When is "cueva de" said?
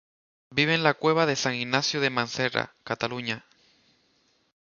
0.95-1.35